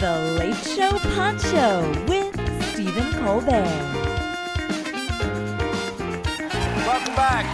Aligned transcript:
The 0.00 0.18
Late 0.38 0.56
Show 0.64 0.98
Pod 1.14 1.38
Show 1.42 2.04
with 2.08 2.34
Stephen 2.72 3.12
Colbert. 3.22 3.66
Welcome 6.86 7.14
back. 7.14 7.44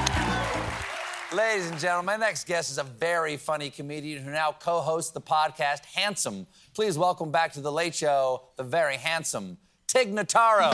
Ladies 1.33 1.69
and 1.69 1.81
gentlemen, 1.81 2.07
my 2.07 2.17
next 2.17 2.47
guest 2.47 2.71
is 2.71 2.79
a 2.79 2.85
very 2.85 3.37
funny 3.37 3.69
comedian 3.69 4.23
who 4.23 4.31
now 4.31 4.53
co 4.53 4.81
hosts 4.81 5.11
the 5.11 5.21
podcast 5.21 5.87
Handsome. 5.87 6.47
Please 6.73 6.97
welcome 6.97 7.33
back 7.33 7.53
to 7.55 7.61
The 7.61 7.73
Late 7.73 7.97
Show 7.97 8.43
the 8.55 8.63
very 8.63 8.95
handsome 8.95 9.59
Tig 9.89 10.15
Notaro. 10.15 10.71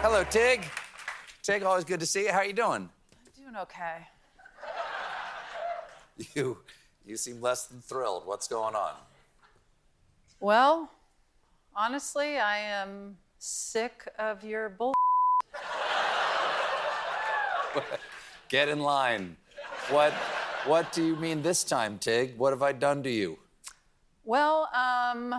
Hello, 0.00 0.22
Tig. 0.30 0.64
Tig, 1.42 1.64
always 1.64 1.82
good 1.82 1.98
to 1.98 2.06
see 2.06 2.26
you. 2.26 2.30
How 2.30 2.38
are 2.38 2.46
you 2.46 2.52
doing? 2.52 2.88
I'm 2.88 3.42
doing 3.42 3.56
okay. 3.62 4.06
You, 6.34 6.58
you 7.06 7.16
seem 7.16 7.40
less 7.40 7.66
than 7.66 7.80
thrilled. 7.80 8.26
What's 8.26 8.48
going 8.48 8.74
on? 8.74 8.94
Well, 10.40 10.90
honestly, 11.74 12.38
I 12.38 12.58
am 12.58 13.16
sick 13.38 14.08
of 14.18 14.44
your 14.44 14.68
bull. 14.68 14.94
Get 18.48 18.68
in 18.68 18.80
line. 18.80 19.36
What, 19.90 20.12
what 20.66 20.92
do 20.92 21.04
you 21.04 21.16
mean 21.16 21.42
this 21.42 21.64
time, 21.64 21.98
Tig? 21.98 22.36
What 22.36 22.52
have 22.52 22.62
I 22.62 22.72
done 22.72 23.02
to 23.04 23.10
you? 23.10 23.38
Well, 24.24 24.68
um, 24.74 25.34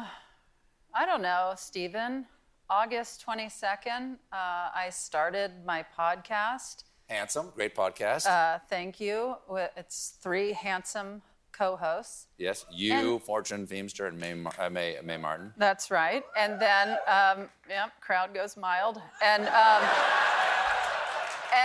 I 0.93 1.05
don't 1.05 1.21
know, 1.21 1.53
Stephen. 1.55 2.25
August 2.69 3.25
22nd, 3.25 4.13
uh, 4.31 4.69
I 4.75 4.89
started 4.91 5.51
my 5.65 5.83
podcast. 5.97 6.83
Handsome, 7.09 7.51
great 7.55 7.75
podcast. 7.75 8.27
Uh, 8.27 8.59
thank 8.69 8.99
you. 8.99 9.35
It's 9.75 10.17
three 10.21 10.53
handsome 10.53 11.23
co 11.51 11.75
hosts. 11.75 12.27
yes, 12.37 12.65
you, 12.71 12.93
and- 12.93 13.23
Fortune 13.23 13.65
Feimster, 13.65 14.07
and 14.07 14.19
Mae, 14.19 14.35
uh, 14.59 14.69
Mae, 14.69 14.97
Mae 15.03 15.17
Martin. 15.17 15.51
That's 15.57 15.89
right. 15.89 16.23
And 16.37 16.59
then, 16.61 16.97
um, 17.07 17.49
yep, 17.67 17.91
crowd 17.99 18.33
goes 18.33 18.55
mild. 18.55 19.01
And, 19.23 19.47
um, 19.47 19.83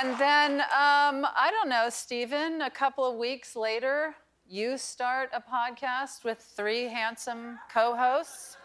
and 0.01 0.19
then, 0.19 0.61
um, 0.62 1.27
I 1.36 1.51
don't 1.53 1.69
know, 1.69 1.89
Stephen, 1.91 2.62
a 2.62 2.70
couple 2.70 3.05
of 3.05 3.19
weeks 3.19 3.55
later, 3.55 4.14
you 4.48 4.79
start 4.79 5.31
a 5.34 5.41
podcast 5.42 6.25
with 6.25 6.39
three 6.39 6.84
handsome 6.84 7.58
co 7.73 7.95
hosts. 7.95 8.56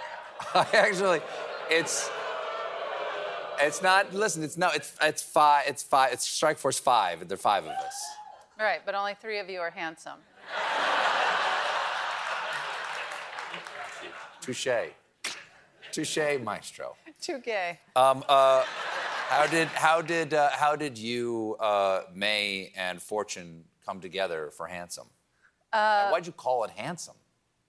I 0.54 0.66
actually, 0.74 1.20
it's, 1.70 2.10
it's 3.60 3.82
not. 3.82 4.12
Listen, 4.14 4.42
it's 4.42 4.56
no, 4.56 4.70
it's 4.74 4.92
it's 5.02 5.22
five. 5.22 5.64
It's 5.66 5.82
five. 5.82 6.12
It's 6.12 6.26
Strike 6.28 6.58
Force 6.58 6.78
five. 6.78 7.26
There 7.28 7.34
are 7.34 7.38
five 7.38 7.64
of 7.64 7.70
us. 7.70 8.04
Right, 8.58 8.80
but 8.86 8.94
only 8.94 9.14
three 9.20 9.38
of 9.38 9.50
you 9.50 9.60
are 9.60 9.70
handsome. 9.70 10.20
Touche, 14.40 14.68
touche, 15.92 16.38
maestro. 16.42 16.96
Too 17.20 17.38
gay. 17.38 17.80
Um, 17.96 18.24
uh, 18.28 18.62
How 19.28 19.46
did 19.48 19.66
how 19.68 20.02
did 20.02 20.34
uh, 20.34 20.50
how 20.52 20.76
did 20.76 20.96
you, 20.96 21.56
uh, 21.58 22.02
Mae 22.14 22.72
and 22.76 23.02
Fortune, 23.02 23.64
come 23.84 24.00
together 24.00 24.50
for 24.56 24.66
Handsome? 24.68 25.08
And 25.72 26.12
why'd 26.12 26.26
you 26.26 26.32
call 26.32 26.62
it 26.64 26.70
Handsome? 26.70 27.16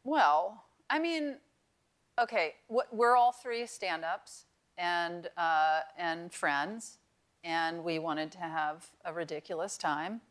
Well, 0.04 0.64
I 0.90 1.00
mean, 1.00 1.38
okay, 2.22 2.54
wh- 2.70 2.94
we're 2.94 3.16
all 3.16 3.32
three 3.32 3.66
stand-ups 3.66 4.46
and 4.78 5.30
uh, 5.38 5.82
and 5.98 6.32
friends, 6.32 6.98
and 7.44 7.84
we 7.84 8.00
wanted 8.00 8.32
to 8.34 8.40
have 8.40 8.86
a 9.06 9.14
ridiculous 9.14 9.78
time, 9.78 10.22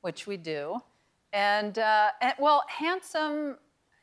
which 0.00 0.26
we 0.26 0.36
do, 0.36 0.80
and, 1.32 1.78
uh, 1.78 2.10
and 2.20 2.34
well, 2.38 2.62
handsome, 2.68 3.56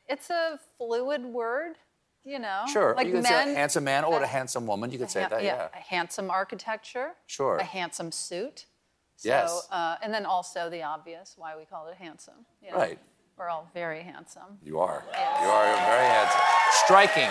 it's 0.08 0.30
a 0.30 0.58
fluid 0.78 1.24
word, 1.24 1.76
you 2.24 2.38
know. 2.38 2.62
Sure, 2.72 2.94
like 2.96 3.06
you 3.06 3.14
could 3.14 3.22
men. 3.24 3.46
say 3.48 3.52
a 3.52 3.56
handsome 3.56 3.84
man 3.84 4.04
or 4.04 4.20
a 4.20 4.24
uh, 4.24 4.26
handsome 4.26 4.66
woman. 4.66 4.90
You 4.90 4.98
could 4.98 5.10
say 5.10 5.22
ha- 5.22 5.28
that, 5.28 5.42
yeah. 5.42 5.68
a 5.74 5.78
handsome 5.78 6.30
architecture. 6.30 7.12
Sure. 7.26 7.56
A 7.56 7.64
handsome 7.64 8.12
suit. 8.12 8.66
So, 9.18 9.28
Yes. 9.30 9.68
uh, 9.70 9.96
and 10.02 10.12
then 10.12 10.26
also 10.26 10.68
the 10.68 10.82
obvious 10.82 11.34
why 11.38 11.56
we 11.56 11.64
call 11.64 11.88
it 11.88 11.96
handsome. 11.96 12.44
you 12.62 12.70
know. 12.70 12.76
Right. 12.76 12.98
We're 13.38 13.48
all 13.48 13.68
very 13.74 14.02
handsome. 14.02 14.58
You 14.62 14.78
are. 14.80 15.04
Yes. 15.12 15.40
You 15.42 15.48
are 15.48 15.64
very 15.64 16.06
handsome. 16.06 16.40
Striking. 16.84 17.30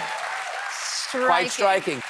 Striking. 0.72 1.28
Quite 1.28 1.51
striking. 1.51 2.01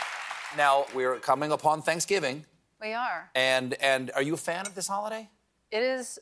Now 0.58 0.86
we're 0.94 1.20
coming 1.20 1.52
upon 1.52 1.82
Thanksgiving, 1.82 2.46
We 2.82 2.94
are. 2.94 3.30
and 3.36 3.74
and 3.76 4.12
are 4.16 4.22
you 4.22 4.36
a 4.36 4.38
fan 4.38 4.66
of 4.66 4.74
this 4.76 4.88
holiday? 4.88 5.30
It 5.72 5.84
is 5.84 6.20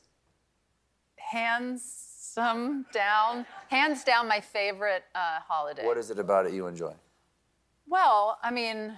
handsome 1.17 2.85
down, 2.91 3.45
hands 3.69 4.03
down 4.03 4.27
my 4.27 4.39
favorite 4.39 5.03
uh, 5.13 5.39
holiday. 5.47 5.85
What 5.85 5.97
is 5.97 6.09
it 6.09 6.19
about 6.19 6.45
it 6.45 6.53
you 6.53 6.67
enjoy? 6.67 6.93
Well, 7.87 8.39
I 8.41 8.51
mean, 8.51 8.97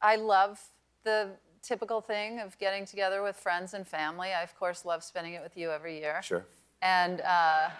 I 0.00 0.16
love 0.16 0.60
the 1.04 1.30
typical 1.62 2.00
thing 2.00 2.40
of 2.40 2.58
getting 2.58 2.86
together 2.86 3.22
with 3.22 3.36
friends 3.36 3.74
and 3.74 3.86
family. 3.86 4.28
I, 4.32 4.42
of 4.42 4.54
course, 4.58 4.84
love 4.84 5.02
spending 5.02 5.34
it 5.34 5.42
with 5.42 5.56
you 5.56 5.70
every 5.70 5.98
year. 5.98 6.20
Sure. 6.22 6.44
And 6.80 7.20
uh, 7.22 7.70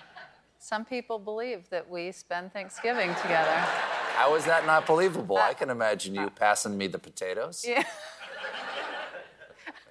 some 0.59 0.85
people 0.85 1.19
believe 1.19 1.69
that 1.71 1.89
we 1.89 2.13
spend 2.13 2.53
Thanksgiving 2.53 3.15
together. 3.23 3.65
How 4.15 4.35
is 4.37 4.45
that 4.45 4.65
not 4.67 4.87
believable? 4.87 5.37
I 5.37 5.55
can 5.55 5.71
imagine 5.71 6.15
you 6.15 6.31
passing 6.31 6.77
me 6.79 6.87
the 6.87 6.99
potatoes. 6.99 7.65
Uh, 7.67 7.71
Yeah. 7.71 7.85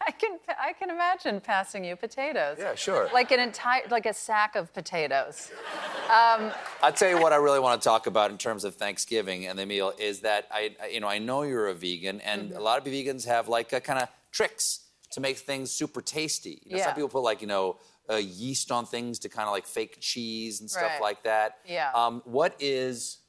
I 0.05 0.11
can, 0.11 0.37
I 0.61 0.73
can 0.73 0.89
imagine 0.89 1.39
passing 1.39 1.85
you 1.85 1.95
potatoes. 1.95 2.57
Yeah, 2.59 2.75
sure. 2.75 3.09
Like 3.13 3.31
an 3.31 3.39
entire, 3.39 3.83
like 3.89 4.05
a 4.05 4.13
sack 4.13 4.55
of 4.57 4.73
potatoes. 4.73 5.49
I'll 6.09 6.91
tell 6.93 7.09
you 7.09 7.21
what 7.21 7.31
I 7.31 7.37
really 7.37 7.61
want 7.61 7.81
to 7.81 7.87
talk 7.87 8.05
about 8.05 8.29
in 8.29 8.37
terms 8.37 8.65
of 8.65 8.75
Thanksgiving 8.75 9.47
and 9.47 9.57
the 9.57 9.65
meal 9.65 9.93
is 9.97 10.19
that 10.19 10.47
I, 10.51 10.75
I- 10.83 10.87
you 10.87 10.99
know, 10.99 11.07
I 11.07 11.19
know 11.19 11.43
you're 11.43 11.67
a 11.69 11.73
vegan, 11.73 12.19
and 12.21 12.49
Mm-hmm. 12.49 12.57
a 12.57 12.59
lot 12.59 12.79
of 12.79 12.83
vegans 12.85 13.25
have 13.27 13.47
like 13.47 13.71
a 13.71 13.79
kind 13.79 13.99
of 13.99 14.09
tricks 14.31 14.81
to 15.11 15.21
make 15.21 15.37
things 15.37 15.71
super 15.71 16.01
tasty. 16.01 16.61
You 16.65 16.71
know, 16.73 16.77
Yeah. 16.79 16.85
Some 16.87 16.95
people 16.95 17.09
put 17.09 17.21
like 17.23 17.39
you 17.41 17.47
know 17.47 17.77
uh, 18.09 18.15
yeast 18.15 18.71
on 18.73 18.85
things 18.85 19.19
to 19.19 19.29
kind 19.29 19.47
of 19.47 19.53
like 19.53 19.65
fake 19.65 19.97
cheese 20.01 20.59
and 20.59 20.69
stuff 20.69 20.83
Right. 20.83 21.01
like 21.01 21.23
that. 21.23 21.59
Yeah. 21.65 21.91
Um, 21.95 22.21
what 22.25 22.55
is 22.59 23.19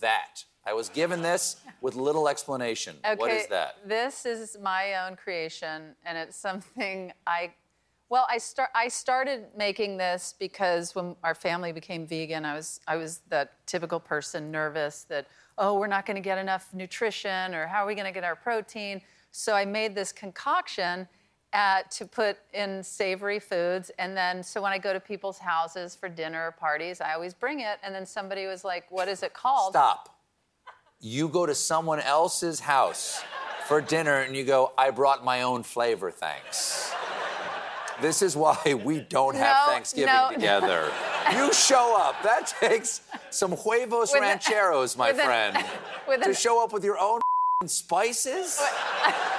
that? 0.00 0.44
I 0.66 0.74
was 0.74 0.88
given 0.90 1.22
this 1.22 1.56
with 1.80 1.94
little 1.94 2.28
explanation. 2.28 2.96
What 3.16 3.30
is 3.30 3.46
that? 3.46 3.76
This 3.86 4.26
is 4.26 4.58
my 4.62 5.06
own 5.06 5.16
creation, 5.16 5.94
and 6.04 6.18
it's 6.18 6.36
something 6.36 7.12
I. 7.26 7.54
Well, 8.10 8.26
I 8.30 8.38
start. 8.38 8.70
I 8.74 8.88
started 8.88 9.46
making 9.56 9.96
this 9.96 10.34
because 10.38 10.94
when 10.94 11.16
our 11.22 11.34
family 11.34 11.72
became 11.72 12.06
vegan, 12.06 12.44
I 12.44 12.54
was 12.54 12.80
I 12.86 12.96
was 12.96 13.20
that 13.28 13.66
typical 13.66 14.00
person, 14.00 14.50
nervous 14.50 15.04
that 15.04 15.26
oh 15.56 15.78
we're 15.78 15.86
not 15.86 16.06
going 16.06 16.16
to 16.16 16.22
get 16.22 16.38
enough 16.38 16.72
nutrition 16.72 17.54
or 17.54 17.66
how 17.66 17.84
are 17.84 17.86
we 17.86 17.94
going 17.94 18.06
to 18.06 18.12
get 18.12 18.24
our 18.24 18.36
protein. 18.36 19.00
So 19.30 19.54
I 19.54 19.64
made 19.64 19.94
this 19.94 20.12
concoction. 20.12 21.08
Uh, 21.54 21.80
to 21.90 22.04
put 22.04 22.36
in 22.52 22.82
savory 22.82 23.38
foods, 23.38 23.90
and 23.98 24.14
then 24.14 24.42
so 24.42 24.60
when 24.60 24.70
I 24.70 24.76
go 24.76 24.92
to 24.92 25.00
people's 25.00 25.38
houses 25.38 25.96
for 25.96 26.06
dinner 26.08 26.48
or 26.48 26.52
parties, 26.52 27.00
I 27.00 27.14
always 27.14 27.32
bring 27.32 27.60
it. 27.60 27.78
And 27.82 27.94
then 27.94 28.04
somebody 28.04 28.46
was 28.46 28.64
like, 28.64 28.84
"What 28.90 29.08
is 29.08 29.22
it 29.22 29.32
called?" 29.32 29.72
Stop. 29.72 30.14
You 31.00 31.28
go 31.28 31.46
to 31.46 31.54
someone 31.54 32.00
else's 32.00 32.60
house 32.60 33.22
for 33.68 33.80
dinner 33.80 34.16
and 34.20 34.34
you 34.34 34.44
go, 34.44 34.72
I 34.76 34.90
brought 34.90 35.24
my 35.24 35.42
own 35.42 35.62
flavor, 35.62 36.10
thanks. 36.10 36.92
This 38.00 38.22
is 38.22 38.36
why 38.36 38.56
we 38.84 39.00
don't 39.00 39.34
have 39.36 39.66
No, 39.66 39.72
Thanksgiving 39.72 40.06
no. 40.14 40.30
together. 40.32 40.90
You 41.32 41.52
show 41.52 41.96
up. 41.98 42.22
That 42.22 42.46
takes 42.60 43.00
some 43.30 43.52
huevos 43.52 44.12
With 44.12 44.22
rancheros, 44.22 44.96
my 44.96 45.12
friend. 45.12 45.56
to 46.06 46.28
an- 46.28 46.34
show 46.34 46.62
up 46.64 46.72
with 46.72 46.82
your 46.84 46.98
own 46.98 47.20
spices? 47.66 48.60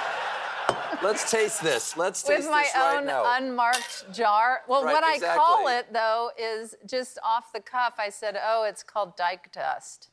Let's 1.02 1.30
taste 1.30 1.62
this. 1.62 1.96
Let's 1.96 2.22
taste 2.22 2.38
this. 2.38 2.46
with 2.46 2.52
my 2.52 2.62
this 2.62 2.74
right 2.74 2.98
own 2.98 3.06
now. 3.06 3.24
unmarked 3.36 4.12
jar. 4.12 4.60
Well, 4.68 4.84
Right, 4.84 4.92
what 4.92 5.04
I 5.04 5.18
call 5.18 5.68
it 5.68 5.86
though 5.92 6.30
is 6.38 6.74
just 6.86 7.18
off 7.24 7.52
the 7.52 7.60
cuff. 7.60 7.94
I 7.98 8.10
said, 8.10 8.38
"Oh, 8.44 8.64
it's 8.64 8.82
called 8.82 9.16
dyke 9.16 9.50
dust." 9.52 10.08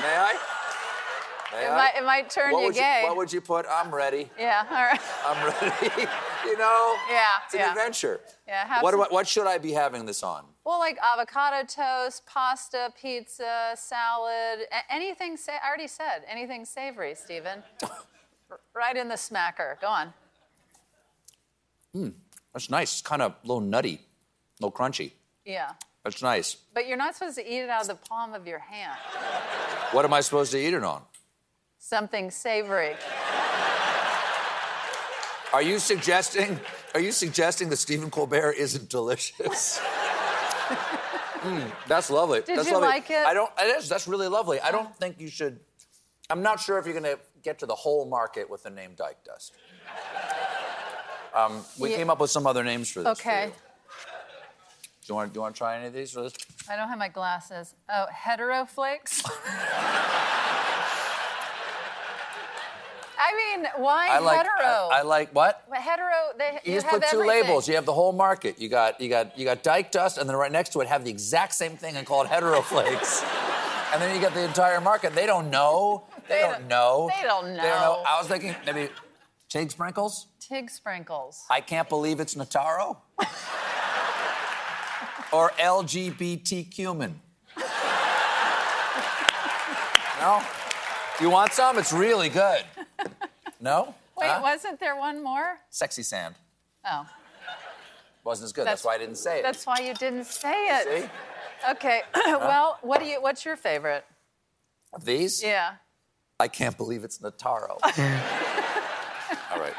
May 0.00 0.16
I? 0.16 0.38
May 1.52 1.64
It 1.64 1.70
I? 1.70 1.76
might, 1.76 1.96
it 1.96 2.04
might 2.04 2.30
turn 2.30 2.52
what 2.52 2.64
you 2.64 2.72
gay. 2.72 3.00
You, 3.02 3.08
what 3.08 3.16
would 3.16 3.32
you 3.32 3.40
put? 3.40 3.66
I'm 3.70 3.94
ready. 3.94 4.30
yeah. 4.38 4.64
All 4.68 4.76
right. 4.76 5.00
I'm 5.26 5.46
ready. 5.46 6.06
you 6.44 6.58
know? 6.58 6.96
Yeah, 7.10 7.26
It's 7.44 7.54
an 7.54 7.60
yeah. 7.60 7.70
adventure. 7.70 8.20
Yeah, 8.48 8.82
What, 8.82 8.96
what, 8.98 9.12
what 9.12 9.26
should 9.28 9.46
I 9.46 9.58
be 9.58 9.72
having 9.72 10.04
this 10.06 10.22
on? 10.22 10.44
Well, 10.64 10.78
like 10.78 10.98
avocado 11.02 11.64
toast, 11.66 12.26
pasta, 12.26 12.92
pizza, 13.00 13.72
salad, 13.76 14.66
a- 14.72 14.92
anything. 14.92 15.36
Sa- 15.36 15.52
I 15.52 15.66
already 15.68 15.86
said 15.88 16.24
anything 16.28 16.64
savory, 16.64 17.14
Stephen. 17.14 17.62
Right 18.76 18.96
in 18.96 19.08
the 19.08 19.14
smacker. 19.14 19.80
Go 19.80 19.86
on. 19.88 20.12
Hmm. 21.92 22.08
That's 22.52 22.68
nice. 22.68 22.92
It's 22.92 23.02
kind 23.02 23.22
of 23.22 23.32
a 23.32 23.46
little 23.46 23.60
nutty, 23.60 23.94
a 24.60 24.64
little 24.64 24.76
crunchy. 24.76 25.12
Yeah. 25.44 25.72
That's 26.04 26.22
nice. 26.22 26.56
But 26.74 26.86
you're 26.86 26.96
not 26.96 27.14
supposed 27.14 27.36
to 27.36 27.46
eat 27.46 27.60
it 27.60 27.70
out 27.70 27.82
of 27.82 27.88
the 27.88 27.94
palm 27.94 28.34
of 28.34 28.46
your 28.46 28.58
hand. 28.58 28.98
What 29.92 30.04
am 30.04 30.12
I 30.12 30.20
supposed 30.20 30.52
to 30.52 30.58
eat 30.58 30.74
it 30.74 30.84
on? 30.84 31.02
Something 31.78 32.30
savory. 32.30 32.94
Are 35.52 35.62
you 35.62 35.78
suggesting? 35.78 36.60
Are 36.94 37.00
you 37.00 37.12
suggesting 37.12 37.70
that 37.70 37.76
Stephen 37.76 38.10
Colbert 38.10 38.52
isn't 38.52 38.88
delicious? 38.88 39.80
Mm, 41.46 41.70
that's 41.86 42.10
lovely. 42.10 42.40
Did 42.40 42.58
that's 42.58 42.66
you 42.66 42.74
lovely. 42.74 42.88
like 42.88 43.08
it? 43.08 43.24
I 43.24 43.32
don't. 43.32 43.50
It 43.60 43.76
is. 43.76 43.88
That's 43.88 44.08
really 44.08 44.26
lovely. 44.26 44.58
I 44.58 44.72
don't 44.72 44.92
think 44.96 45.20
you 45.20 45.28
should. 45.28 45.60
I'm 46.28 46.42
not 46.42 46.58
sure 46.60 46.78
if 46.78 46.86
you're 46.86 46.98
going 46.98 47.16
to 47.16 47.18
get 47.42 47.58
to 47.60 47.66
the 47.66 47.74
whole 47.74 48.04
market 48.06 48.50
with 48.50 48.62
the 48.64 48.70
name 48.70 48.92
Dyke 48.96 49.22
Dust. 49.24 49.52
Um, 51.34 51.66
we 51.78 51.90
Yeah. 51.90 51.96
came 51.96 52.08
up 52.08 52.18
with 52.18 52.30
some 52.30 52.46
other 52.46 52.64
names 52.64 52.90
for 52.90 53.02
this. 53.02 53.20
for 53.20 53.28
Okay. 53.28 53.44
you. 53.48 53.50
Do 53.50 53.56
you 55.08 55.14
want? 55.16 55.32
Do 55.34 55.36
you 55.36 55.42
want 55.42 55.54
to 55.54 55.58
try 55.58 55.76
any 55.76 55.88
of 55.88 55.92
these 55.92 56.10
for 56.12 56.22
this? 56.22 56.32
I 56.66 56.76
don't 56.76 56.88
have 56.88 56.96
my 56.98 57.08
glasses. 57.08 57.74
Oh, 57.92 58.06
hetero 58.10 58.64
flakes. 58.64 59.22
I 63.18 63.34
mean, 63.58 63.66
why 63.76 64.08
I 64.10 64.18
like. 64.18 64.38
hetero? 64.38 64.88
I, 64.90 65.00
I 65.00 65.02
like 65.02 65.34
what? 65.34 65.62
Hetero, 65.72 66.08
they 66.38 66.58
You 66.64 66.72
just 66.74 66.86
have 66.86 67.00
put 67.02 67.10
two 67.10 67.18
everything. 67.20 67.42
labels. 67.42 67.68
You 67.68 67.74
have 67.74 67.84
the 67.84 67.92
whole 67.92 68.12
market. 68.12 68.58
You 68.58 68.70
got 68.70 68.98
you 68.98 69.10
got 69.10 69.38
you 69.38 69.44
got 69.44 69.62
Dyke 69.62 69.90
Dust, 69.90 70.16
and 70.16 70.26
then 70.28 70.36
right 70.36 70.50
next 70.52 70.70
to 70.72 70.80
it 70.80 70.88
have 70.88 71.04
the 71.04 71.10
exact 71.10 71.54
same 71.54 71.76
thing 71.76 71.96
and 71.96 72.06
call 72.06 72.22
it 72.22 72.28
Hetero 72.28 72.62
Flakes. 72.62 73.22
and 73.92 74.00
then 74.00 74.14
you 74.14 74.20
get 74.22 74.32
the 74.32 74.42
entire 74.44 74.80
market. 74.80 75.14
They 75.14 75.26
don't 75.26 75.50
know. 75.50 76.04
They, 76.28 76.34
They 76.34 76.40
don't, 76.42 76.52
don't- 76.60 76.68
know. 76.68 77.10
they 77.16 77.22
don't 77.26 77.44
They 77.44 77.56
don't 77.56 77.62
know. 77.64 77.80
know. 77.80 78.02
I 78.08 78.18
was 78.18 78.26
thinking 78.28 78.54
maybe 78.64 78.88
Tig 79.48 79.70
Sprinkles. 79.70 80.26
Tig 80.40 80.70
sprinkles. 80.70 81.44
I 81.50 81.60
can't 81.60 81.88
believe 81.88 82.20
it's 82.20 82.34
Notaro. 82.36 82.98
or 85.32 85.50
LGBT 85.58 86.70
cumin. 86.70 87.20
no? 90.20 90.42
You 91.20 91.30
want 91.30 91.52
some? 91.52 91.78
It's 91.78 91.92
really 91.92 92.28
good. 92.28 92.62
No? 93.60 93.94
Wait, 94.18 94.28
Huh? 94.30 94.40
wasn't 94.42 94.78
there 94.80 94.96
one 94.96 95.22
more? 95.22 95.58
Sexy 95.70 96.02
sand. 96.02 96.34
Oh, 96.84 97.06
Wasn't 98.24 98.44
as 98.44 98.52
good. 98.52 98.66
That's, 98.66 98.84
why 98.84 98.94
I 98.94 98.98
didn't 98.98 99.16
say 99.16 99.38
it. 99.40 99.42
That's 99.42 99.66
why 99.66 99.78
you 99.80 99.94
didn't 99.94 100.24
say 100.26 100.52
it. 100.68 101.02
See? 101.02 101.08
Okay. 101.72 102.02
well, 102.26 102.78
what 102.82 103.00
do 103.00 103.06
you? 103.06 103.20
What's 103.20 103.44
your 103.44 103.56
favorite? 103.56 104.04
Of 104.92 105.04
these? 105.04 105.42
Yeah. 105.42 105.72
I 106.38 106.48
can't 106.48 106.76
believe 106.76 107.02
it's 107.02 107.18
Notaro. 107.18 107.78
All 109.52 109.58
right. 109.58 109.72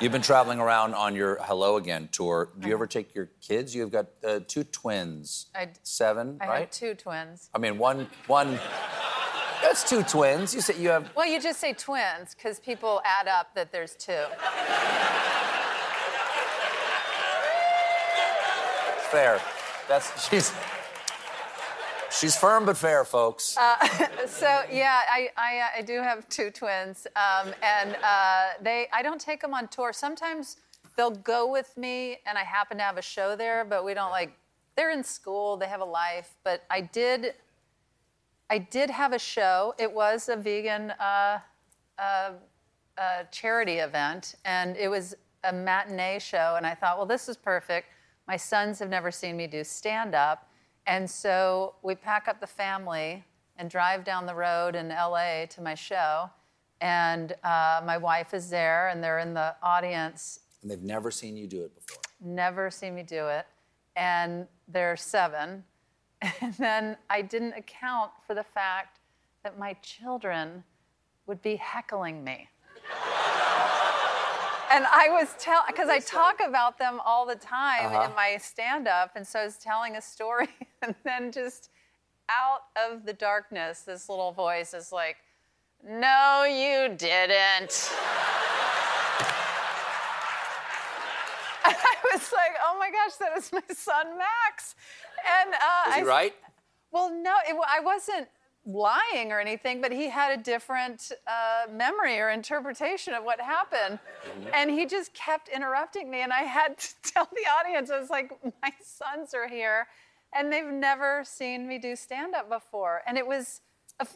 You've 0.00 0.12
been 0.12 0.22
traveling 0.22 0.58
around 0.58 0.94
on 0.94 1.14
your 1.14 1.36
Hello 1.42 1.76
Again 1.76 2.08
tour. 2.10 2.48
Do 2.58 2.68
you 2.68 2.72
ever 2.72 2.86
take 2.86 3.14
your 3.14 3.28
kids? 3.46 3.74
You've 3.74 3.90
got 3.92 4.06
uh, 4.26 4.40
two 4.48 4.64
twins. 4.64 5.48
I 5.54 5.66
d- 5.66 5.72
Seven, 5.82 6.38
I 6.40 6.46
right? 6.46 6.60
have 6.60 6.70
two 6.70 6.94
twins. 6.94 7.50
I 7.54 7.58
mean, 7.58 7.76
one, 7.76 8.06
one. 8.28 8.58
That's 9.62 9.86
two 9.86 10.02
twins. 10.02 10.54
You 10.54 10.62
say 10.62 10.80
you 10.80 10.88
have. 10.88 11.10
Well, 11.14 11.26
you 11.26 11.38
just 11.38 11.60
say 11.60 11.74
twins 11.74 12.34
because 12.34 12.60
people 12.60 13.02
add 13.04 13.28
up 13.28 13.54
that 13.54 13.70
there's 13.70 13.94
two. 13.94 14.24
Fair. 19.10 19.38
That's 19.86 20.28
she's. 20.30 20.50
She's 22.10 22.36
firm 22.36 22.66
but 22.66 22.76
fair, 22.76 23.04
folks. 23.04 23.56
Uh, 23.56 23.76
So 24.26 24.62
yeah, 24.70 25.00
I, 25.10 25.28
I, 25.36 25.58
uh, 25.58 25.78
I 25.78 25.82
do 25.82 26.00
have 26.00 26.28
two 26.28 26.50
twins, 26.50 27.06
um, 27.16 27.52
and 27.62 27.96
uh, 28.02 28.48
they 28.62 28.88
I 28.92 29.02
don't 29.02 29.20
take 29.20 29.40
them 29.40 29.54
on 29.54 29.68
tour. 29.68 29.92
Sometimes 29.92 30.56
they'll 30.96 31.10
go 31.10 31.50
with 31.50 31.76
me, 31.76 32.18
and 32.26 32.38
I 32.38 32.44
happen 32.44 32.78
to 32.78 32.82
have 32.82 32.96
a 32.96 33.02
show 33.02 33.36
there, 33.36 33.64
but 33.64 33.84
we 33.84 33.94
don't 33.94 34.10
like. 34.10 34.32
They're 34.76 34.90
in 34.92 35.04
school, 35.04 35.56
they 35.56 35.66
have 35.66 35.80
a 35.80 35.84
life, 35.84 36.34
but 36.44 36.64
I 36.70 36.80
did. 36.80 37.34
I 38.48 38.58
did 38.58 38.90
have 38.90 39.12
a 39.12 39.18
show. 39.18 39.74
It 39.78 39.92
was 39.92 40.28
a 40.28 40.36
vegan 40.36 40.90
uh, 40.92 41.38
uh, 41.98 42.32
uh, 42.98 43.22
charity 43.30 43.74
event, 43.74 44.34
and 44.44 44.76
it 44.76 44.88
was 44.88 45.14
a 45.44 45.52
matinee 45.52 46.18
show. 46.18 46.54
And 46.56 46.66
I 46.66 46.74
thought, 46.74 46.96
well, 46.96 47.06
this 47.06 47.28
is 47.28 47.36
perfect. 47.36 47.88
My 48.26 48.36
sons 48.36 48.78
have 48.80 48.90
never 48.90 49.10
seen 49.10 49.36
me 49.36 49.46
do 49.46 49.64
stand 49.64 50.14
up. 50.14 50.49
And 50.86 51.08
so 51.08 51.74
we 51.82 51.94
pack 51.94 52.28
up 52.28 52.40
the 52.40 52.46
family 52.46 53.24
and 53.56 53.70
drive 53.70 54.04
down 54.04 54.26
the 54.26 54.34
road 54.34 54.74
in 54.74 54.88
LA 54.88 55.46
to 55.46 55.60
my 55.60 55.74
show. 55.74 56.30
And 56.80 57.32
uh, 57.44 57.82
my 57.84 57.98
wife 57.98 58.32
is 58.32 58.48
there, 58.48 58.88
and 58.88 59.04
they're 59.04 59.18
in 59.18 59.34
the 59.34 59.54
audience, 59.62 60.40
and 60.62 60.70
they've 60.70 60.82
never 60.82 61.10
seen 61.10 61.36
you 61.36 61.46
do 61.46 61.62
it 61.62 61.74
before. 61.74 62.02
never 62.20 62.70
seen 62.70 62.94
me 62.94 63.02
do 63.02 63.26
it. 63.28 63.46
And 63.96 64.46
they're 64.68 64.96
seven. 64.96 65.64
And 66.42 66.52
then 66.54 66.96
I 67.08 67.22
didn't 67.22 67.54
account 67.54 68.10
for 68.26 68.34
the 68.34 68.44
fact 68.44 68.98
that 69.42 69.58
my 69.58 69.72
children 69.82 70.64
would 71.26 71.40
be 71.40 71.56
heckling 71.56 72.22
me. 72.22 72.48
And 74.70 74.84
I 74.86 75.08
was 75.10 75.34
telling, 75.38 75.64
because 75.68 75.88
I 75.88 75.98
talk 75.98 76.40
about 76.46 76.78
them 76.78 77.00
all 77.04 77.26
the 77.26 77.34
time 77.34 77.86
Uh-huh. 77.86 78.08
in 78.08 78.14
my 78.14 78.36
stand 78.40 78.86
up. 78.88 79.12
And 79.16 79.26
so 79.26 79.40
I 79.40 79.44
was 79.44 79.56
telling 79.58 79.96
a 79.96 80.02
story, 80.02 80.48
and 80.82 80.94
then 81.04 81.32
just 81.32 81.70
out 82.30 82.62
of 82.76 83.04
the 83.04 83.12
darkness, 83.12 83.80
this 83.82 84.08
little 84.08 84.32
voice 84.32 84.72
is 84.74 84.92
like, 84.92 85.16
No, 85.82 86.44
you 86.44 86.94
didn't. 86.96 87.90
I 91.64 91.74
was 92.12 92.32
like, 92.32 92.52
oh 92.64 92.76
my 92.78 92.90
gosh, 92.90 93.16
that 93.20 93.36
is 93.36 93.52
my 93.52 93.62
son 93.74 94.18
Max. 94.18 94.74
And 95.42 95.54
uh, 95.54 95.88
Is 95.90 95.94
he 95.96 96.00
I, 96.02 96.04
right? 96.04 96.34
Well, 96.92 97.10
no, 97.10 97.34
it, 97.48 97.56
I 97.68 97.80
wasn't 97.80 98.28
lying 98.66 99.32
or 99.32 99.40
anything, 99.40 99.80
but 99.80 99.90
he 99.90 100.08
had 100.08 100.38
a 100.38 100.42
different 100.42 101.12
uh, 101.26 101.70
memory 101.72 102.18
or 102.18 102.30
interpretation 102.30 103.14
of 103.14 103.24
what 103.24 103.40
happened. 103.40 103.98
And 104.54 104.70
he 104.70 104.86
just 104.86 105.14
kept 105.14 105.48
interrupting 105.48 106.10
me. 106.10 106.20
And 106.20 106.32
I 106.32 106.42
had 106.42 106.78
to 106.78 106.88
tell 107.02 107.28
the 107.32 107.48
audience, 107.50 107.90
I 107.90 107.98
was 107.98 108.10
like, 108.10 108.32
my 108.62 108.72
sons 108.82 109.34
are 109.34 109.48
here, 109.48 109.86
and 110.34 110.52
they've 110.52 110.66
never 110.66 111.22
seen 111.24 111.66
me 111.66 111.78
do 111.78 111.96
stand 111.96 112.34
up 112.34 112.48
before. 112.48 113.02
And 113.06 113.16
it 113.16 113.26
was, 113.26 113.60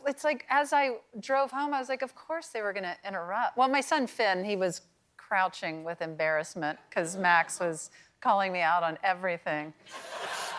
it's 0.06 0.24
like, 0.24 0.44
as 0.50 0.72
I 0.72 0.96
drove 1.20 1.50
home, 1.50 1.74
I 1.74 1.80
was 1.80 1.88
like, 1.88 2.02
of 2.02 2.14
course 2.14 2.48
they 2.48 2.62
were 2.62 2.72
going 2.72 2.84
to 2.84 2.96
interrupt. 3.06 3.56
Well, 3.56 3.68
my 3.68 3.80
son 3.80 4.06
Finn, 4.06 4.44
he 4.44 4.56
was 4.56 4.82
crouching 5.16 5.84
with 5.84 6.02
embarrassment 6.02 6.78
because 6.88 7.16
Max 7.16 7.58
was 7.58 7.90
calling 8.20 8.52
me 8.52 8.60
out 8.60 8.82
on 8.82 8.98
everything. 9.02 9.72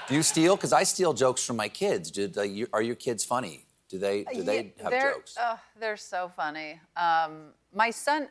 Do 0.07 0.13
you 0.13 0.21
steal? 0.21 0.55
Because 0.55 0.73
I 0.73 0.83
steal 0.83 1.13
jokes 1.13 1.43
from 1.43 1.55
my 1.55 1.67
kids. 1.67 2.11
Did, 2.11 2.37
uh, 2.37 2.43
you, 2.43 2.67
are 2.73 2.81
your 2.81 2.95
kids 2.95 3.23
funny? 3.23 3.64
Do 3.87 3.99
they 3.99 4.23
do 4.23 4.43
they 4.43 4.73
Yeah, 4.77 4.89
have 4.89 5.13
jokes? 5.13 5.35
Oh, 5.39 5.59
they're 5.79 5.97
so 5.97 6.31
funny. 6.35 6.79
Um, 6.97 7.53
my 7.73 7.91
son, 7.91 8.29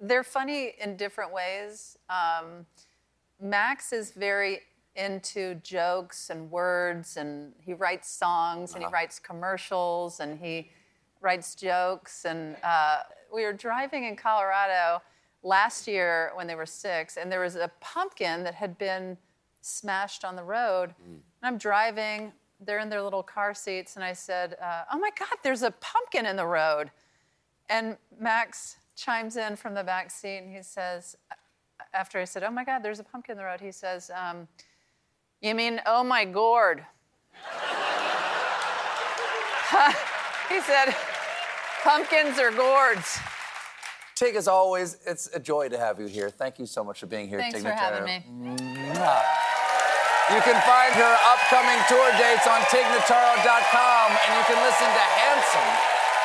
they're 0.00 0.24
funny 0.24 0.74
in 0.80 0.96
different 0.96 1.32
ways. 1.32 1.98
Um, 2.08 2.66
Max 3.40 3.92
is 3.92 4.12
very 4.12 4.60
into 4.96 5.54
jokes 5.56 6.30
and 6.30 6.50
words, 6.50 7.16
and 7.16 7.52
he 7.60 7.74
writes 7.74 8.10
songs 8.10 8.74
and 8.74 8.82
he 8.82 8.90
writes 8.90 9.18
commercials 9.18 10.20
and 10.20 10.38
he 10.38 10.70
writes 11.20 11.54
jokes. 11.54 12.24
And 12.24 12.56
uh, 12.62 13.00
we 13.32 13.44
were 13.44 13.52
driving 13.52 14.04
in 14.04 14.16
Colorado 14.16 15.02
last 15.42 15.86
year 15.86 16.32
when 16.34 16.46
they 16.46 16.54
were 16.54 16.66
six, 16.66 17.16
and 17.16 17.30
there 17.30 17.40
was 17.40 17.56
a 17.56 17.70
pumpkin 17.80 18.44
that 18.44 18.54
had 18.54 18.76
been 18.78 19.16
smashed 19.60 20.24
on 20.24 20.36
the 20.36 20.42
road. 20.42 20.94
And 21.04 21.22
I'm 21.42 21.58
driving, 21.58 22.32
they're 22.64 22.78
in 22.78 22.88
their 22.88 23.02
little 23.02 23.22
car 23.22 23.54
seats, 23.54 23.96
and 23.96 24.04
I 24.04 24.12
said, 24.12 24.56
uh, 24.62 24.82
Oh 24.92 24.98
my 24.98 25.10
God, 25.18 25.28
there's 25.42 25.62
a 25.62 25.70
pumpkin 25.70 26.26
in 26.26 26.36
the 26.36 26.46
road. 26.46 26.90
And 27.68 27.96
Max 28.18 28.76
chimes 28.96 29.36
in 29.36 29.56
from 29.56 29.74
the 29.74 29.84
back 29.84 30.10
seat 30.10 30.38
and 30.38 30.54
he 30.54 30.62
says, 30.62 31.16
after 31.94 32.18
I 32.18 32.24
said, 32.24 32.42
Oh 32.42 32.50
my 32.50 32.64
God, 32.64 32.82
there's 32.82 32.98
a 32.98 33.04
pumpkin 33.04 33.32
in 33.32 33.38
the 33.38 33.44
road, 33.44 33.60
he 33.60 33.72
says, 33.72 34.10
um, 34.14 34.48
You 35.40 35.54
mean, 35.54 35.80
oh 35.86 36.04
my 36.04 36.24
gourd? 36.24 36.84
he 40.48 40.60
said, 40.60 40.94
Pumpkins 41.82 42.38
or 42.38 42.50
gourds? 42.50 43.18
Tig, 44.16 44.34
as 44.34 44.48
always, 44.48 44.98
it's 45.06 45.34
a 45.34 45.40
joy 45.40 45.70
to 45.70 45.78
have 45.78 45.98
you 45.98 46.06
here. 46.06 46.28
Thank 46.28 46.58
you 46.58 46.66
so 46.66 46.84
much 46.84 47.00
for 47.00 47.06
being 47.06 47.26
here. 47.26 47.38
Thanks 47.38 47.54
Tig 47.54 47.66
for 47.66 47.72
having 47.72 48.02
Notaro. 48.02 48.06
me. 48.06 48.22
Mwah. 48.92 49.39
You 50.30 50.40
can 50.42 50.54
find 50.62 50.94
her 50.94 51.14
upcoming 51.26 51.80
tour 51.88 52.06
dates 52.16 52.46
on 52.46 52.60
tignotaro.com, 52.70 54.06
and 54.14 54.30
you 54.38 54.44
can 54.46 54.62
listen 54.62 54.86
to 54.86 55.04
Handsome 55.18 55.70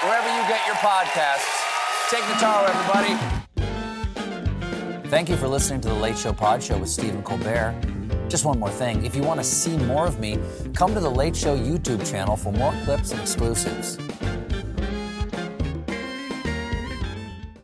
wherever 0.08 0.30
you 0.30 0.48
get 0.48 0.62
your 0.68 0.76
podcasts. 0.76 1.50
Notaro, 2.12 2.70
everybody. 2.70 3.18
Thank 5.10 5.28
you 5.28 5.36
for 5.36 5.48
listening 5.48 5.82
to 5.82 5.88
the 5.88 5.96
Late 5.96 6.18
Show 6.18 6.34
Pod 6.34 6.62
Show 6.62 6.78
with 6.78 6.90
Stephen 6.90 7.24
Colbert. 7.24 7.74
Just 8.30 8.46
one 8.46 8.60
more 8.60 8.70
thing. 8.70 9.04
If 9.04 9.16
you 9.16 9.24
want 9.24 9.40
to 9.40 9.44
see 9.44 9.76
more 9.76 10.06
of 10.06 10.20
me, 10.20 10.38
come 10.76 10.94
to 10.94 11.00
the 11.00 11.10
Late 11.10 11.36
Show 11.36 11.58
YouTube 11.58 12.08
channel 12.08 12.38
for 12.38 12.54
more 12.54 12.74
clips 12.84 13.12
and 13.12 13.20
exclusives. 13.20 13.98